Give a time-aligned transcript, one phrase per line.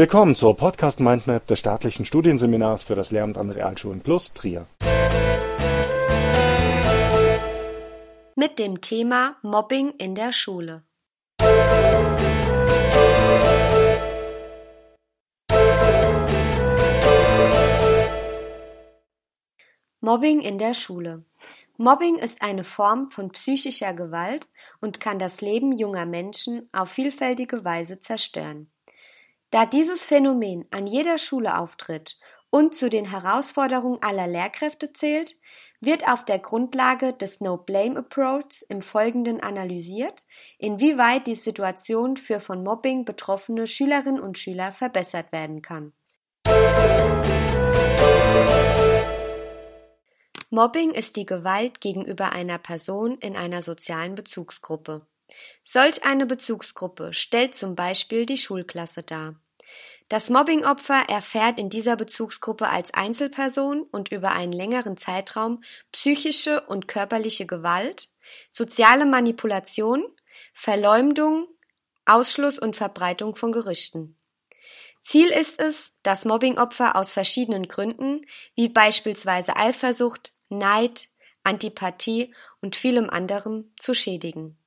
[0.00, 4.68] Willkommen zur Podcast Mindmap des staatlichen Studienseminars für das Lehramt an Realschulen Plus Trier.
[8.36, 10.84] Mit dem Thema Mobbing in der Schule.
[20.00, 21.24] Mobbing in der Schule.
[21.76, 24.46] Mobbing ist eine Form von psychischer Gewalt
[24.80, 28.70] und kann das Leben junger Menschen auf vielfältige Weise zerstören.
[29.50, 32.18] Da dieses Phänomen an jeder Schule auftritt
[32.50, 35.36] und zu den Herausforderungen aller Lehrkräfte zählt,
[35.80, 40.22] wird auf der Grundlage des No-Blame-Approach im Folgenden analysiert,
[40.58, 45.94] inwieweit die Situation für von Mobbing betroffene Schülerinnen und Schüler verbessert werden kann.
[50.50, 55.06] Mobbing ist die Gewalt gegenüber einer Person in einer sozialen Bezugsgruppe.
[55.64, 59.36] Solch eine Bezugsgruppe stellt zum Beispiel die Schulklasse dar.
[60.08, 65.62] Das Mobbingopfer erfährt in dieser Bezugsgruppe als Einzelperson und über einen längeren Zeitraum
[65.92, 68.08] psychische und körperliche Gewalt,
[68.50, 70.04] soziale Manipulation,
[70.54, 71.46] Verleumdung,
[72.06, 74.16] Ausschluss und Verbreitung von Gerüchten.
[75.02, 78.22] Ziel ist es, das Mobbingopfer aus verschiedenen Gründen,
[78.54, 81.08] wie beispielsweise Eifersucht, Neid,
[81.44, 84.57] Antipathie und vielem anderem, zu schädigen.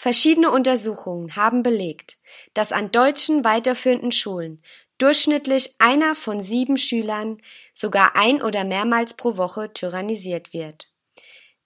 [0.00, 2.18] Verschiedene Untersuchungen haben belegt,
[2.54, 4.62] dass an deutschen weiterführenden Schulen
[4.98, 7.38] durchschnittlich einer von sieben Schülern
[7.74, 10.88] sogar ein oder mehrmals pro Woche tyrannisiert wird.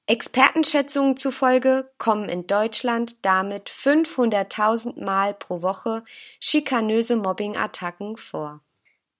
[0.07, 6.03] Expertenschätzungen zufolge kommen in Deutschland damit 500.000 Mal pro Woche
[6.41, 8.65] schikanöse Mobbingattacken vor.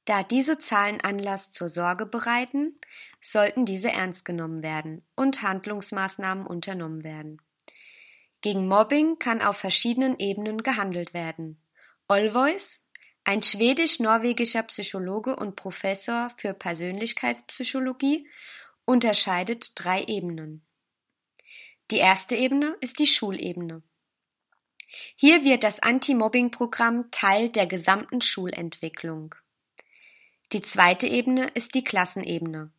[0.07, 2.81] Da diese Zahlen Anlass zur Sorge bereiten,
[3.21, 7.43] sollten diese ernst genommen werden und Handlungsmaßnahmen unternommen werden.
[8.43, 11.63] Gegen Mobbing kann auf verschiedenen Ebenen gehandelt werden.
[12.09, 12.81] Olvois,
[13.25, 18.29] ein schwedisch-norwegischer Psychologe und Professor für Persönlichkeitspsychologie,
[18.85, 20.67] unterscheidet drei Ebenen.
[21.93, 23.83] Die erste Ebene ist die Schulebene.
[25.17, 29.37] Hier wird das Anti-Mobbing-Programm Teil der gesamten Schulentwicklung.
[30.53, 32.73] Die zweite Ebene ist die Klassenebene.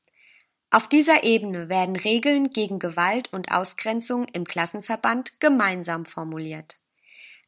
[0.73, 6.79] Auf dieser Ebene werden Regeln gegen Gewalt und Ausgrenzung im Klassenverband gemeinsam formuliert.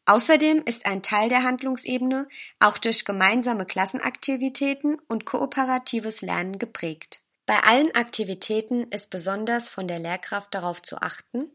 [0.05, 2.27] Außerdem ist ein Teil der Handlungsebene
[2.59, 7.21] auch durch gemeinsame Klassenaktivitäten und kooperatives Lernen geprägt.
[7.47, 11.49] Bei allen Aktivitäten ist besonders von der Lehrkraft darauf zu achten,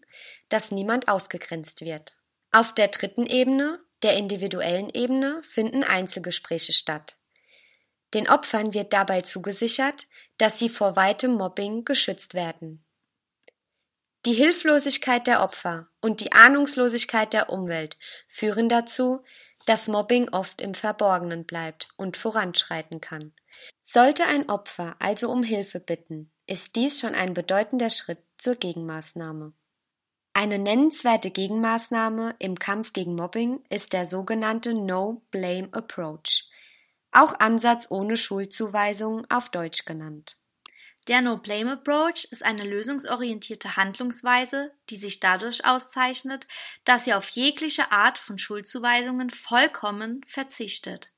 [0.49, 2.17] dass niemand ausgegrenzt wird.
[2.51, 7.17] Auf der dritten Ebene, der individuellen Ebene, finden Einzelgespräche statt.
[8.13, 10.09] Den Opfern wird dabei zugesichert,
[10.41, 12.83] dass sie vor weitem Mobbing geschützt werden.
[14.25, 19.23] Die Hilflosigkeit der Opfer und die Ahnungslosigkeit der Umwelt führen dazu,
[19.67, 23.33] dass Mobbing oft im Verborgenen bleibt und voranschreiten kann.
[23.83, 29.53] Sollte ein Opfer also um Hilfe bitten, ist dies schon ein bedeutender Schritt zur Gegenmaßnahme.
[30.33, 36.49] Eine nennenswerte Gegenmaßnahme im Kampf gegen Mobbing ist der sogenannte No Blame Approach
[37.13, 40.37] auch Ansatz ohne Schuldzuweisung auf Deutsch genannt.
[41.09, 46.47] Der No-Blame-Approach ist eine lösungsorientierte Handlungsweise, die sich dadurch auszeichnet,
[46.85, 51.11] dass sie auf jegliche Art von Schuldzuweisungen vollkommen verzichtet.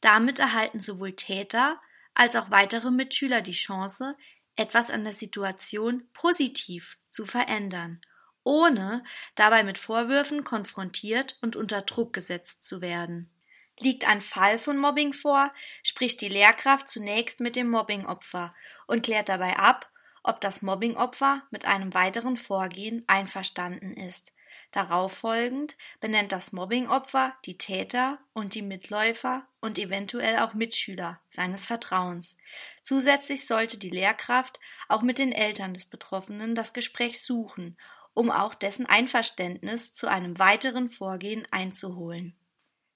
[0.00, 1.80] Damit erhalten sowohl Täter
[2.14, 4.16] als auch weitere Mitschüler die Chance,
[4.56, 8.00] etwas an der Situation positiv zu verändern,
[8.44, 9.02] ohne
[9.34, 13.33] dabei mit Vorwürfen konfrontiert und unter Druck gesetzt zu werden.
[13.80, 15.52] Liegt ein Fall von Mobbing vor,
[15.82, 18.54] spricht die Lehrkraft zunächst mit dem Mobbingopfer
[18.86, 19.90] und klärt dabei ab,
[20.22, 24.32] ob das Mobbingopfer mit einem weiteren Vorgehen einverstanden ist.
[24.70, 31.66] Darauf folgend benennt das Mobbingopfer die Täter und die Mitläufer und eventuell auch Mitschüler seines
[31.66, 32.36] Vertrauens.
[32.82, 37.76] Zusätzlich sollte die Lehrkraft auch mit den Eltern des Betroffenen das Gespräch suchen,
[38.14, 42.36] um auch dessen Einverständnis zu einem weiteren Vorgehen einzuholen.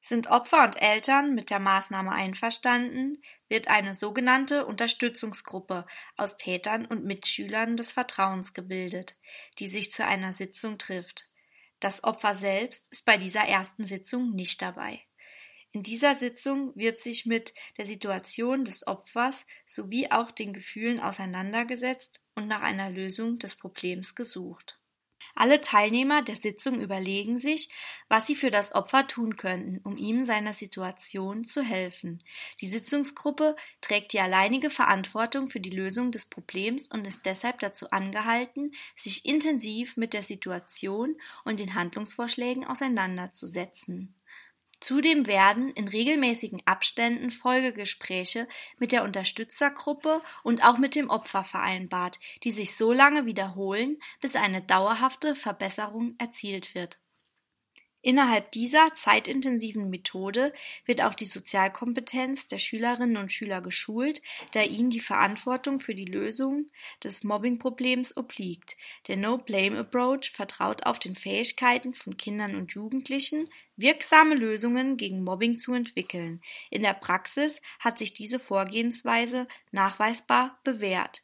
[0.00, 5.87] Sind Opfer und Eltern mit der Maßnahme einverstanden, wird eine sogenannte Unterstützungsgruppe
[6.17, 9.17] aus Tätern und Mitschülern des Vertrauens gebildet,
[9.59, 11.25] die sich zu einer Sitzung trifft.
[11.81, 15.03] Das Opfer selbst ist bei dieser ersten Sitzung nicht dabei.
[15.73, 22.21] In dieser Sitzung wird sich mit der Situation des Opfers sowie auch den Gefühlen auseinandergesetzt
[22.35, 24.81] und nach einer Lösung des Problems gesucht.
[25.40, 27.69] Alle Teilnehmer der Sitzung überlegen sich,
[28.08, 32.19] was sie für das Opfer tun könnten, um ihm in seiner Situation zu helfen.
[32.61, 37.88] Die Sitzungsgruppe trägt die alleinige Verantwortung für die Lösung des Problems und ist deshalb dazu
[37.90, 44.18] angehalten, sich intensiv mit der Situation und den Handlungsvorschlägen auseinanderzusetzen.
[44.81, 48.47] Zudem werden in regelmäßigen Abständen Folgegespräche
[48.79, 54.37] mit der Unterstützergruppe und auch mit dem Opfer vereinbart, die sich so lange wiederholen, bis
[54.37, 56.99] eine dauerhafte Verbesserung erzielt wird.
[58.08, 60.55] Innerhalb dieser zeitintensiven Methode
[60.87, 64.22] wird auch die Sozialkompetenz der Schülerinnen und Schüler geschult,
[64.52, 66.69] da ihnen die Verantwortung für die Lösung
[67.05, 68.78] des Mobbingproblems obliegt.
[69.08, 75.75] Der No-Blame-Approach vertraut auf den Fähigkeiten von Kindern und Jugendlichen, wirksame Lösungen gegen Mobbing zu
[75.75, 76.40] entwickeln.
[76.70, 81.20] In der Praxis hat sich diese Vorgehensweise nachweisbar bewährt.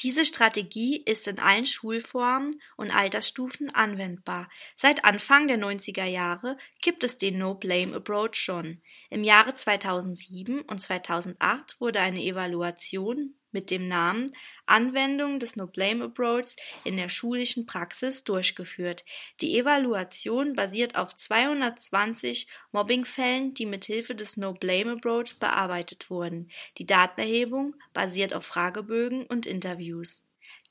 [0.00, 4.48] Diese Strategie ist in allen Schulformen und Altersstufen anwendbar.
[4.74, 8.82] Seit Anfang der 90er Jahre gibt es den No-Blame-Approach schon.
[9.10, 14.34] Im Jahre 2007 und 2008 wurde eine Evaluation mit dem Namen
[14.66, 19.04] Anwendung des No-Blame-Approaches in der schulischen Praxis durchgeführt.
[19.40, 26.50] Die Evaluation basiert auf 220 Mobbingfällen, die mit Hilfe des No-Blame-Approach bearbeitet wurden.
[26.78, 30.22] Die Datenerhebung basiert auf Fragebögen und Interviews.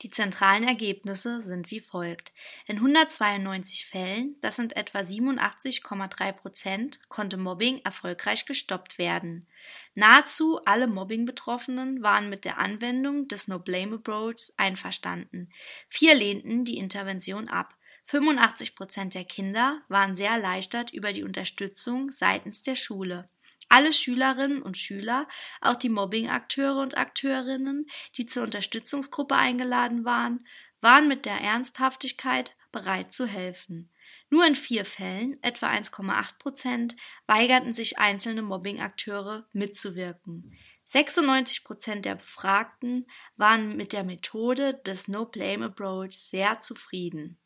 [0.02, 2.32] Die zentralen Ergebnisse sind wie folgt.
[2.66, 9.46] In 192 Fällen, das sind etwa 87,3 Prozent, konnte Mobbing erfolgreich gestoppt werden.
[9.94, 15.52] Nahezu alle Mobbing-Betroffenen waren mit der Anwendung des No-Blame-Approach einverstanden.
[15.88, 17.76] Vier lehnten die Intervention ab.
[18.06, 23.28] 85 Prozent der Kinder waren sehr erleichtert über die Unterstützung seitens der Schule.
[23.74, 25.26] Alle Schülerinnen und Schüler,
[25.62, 27.88] auch die Mobbing-Akteure und Akteurinnen,
[28.18, 30.46] die zur Unterstützungsgruppe eingeladen waren,
[30.82, 33.90] waren mit der Ernsthaftigkeit bereit zu helfen.
[34.28, 36.96] Nur in vier Fällen, etwa 1,8 Prozent,
[37.26, 40.52] weigerten sich einzelne Mobbing-Akteure mitzuwirken.
[40.88, 47.38] 96 Prozent der Befragten waren mit der Methode des No-Blame-Approach sehr zufrieden.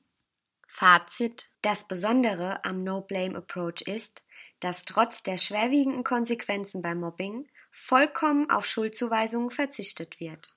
[0.66, 4.25] Fazit: Das Besondere am No-Blame-Approach ist,
[4.60, 10.56] dass trotz der schwerwiegenden Konsequenzen beim Mobbing vollkommen auf Schuldzuweisungen verzichtet wird.